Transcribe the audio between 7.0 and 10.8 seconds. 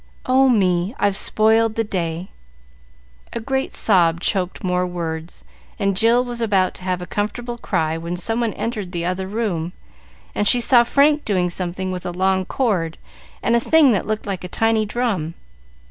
a comfortable cry, when someone entered the other room, and she